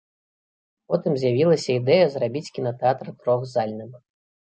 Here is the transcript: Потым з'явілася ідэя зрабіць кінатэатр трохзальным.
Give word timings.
Потым 0.93 1.17
з'явілася 1.23 1.67
ідэя 1.79 2.05
зрабіць 2.13 2.51
кінатэатр 2.57 3.13
трохзальным. 3.21 3.91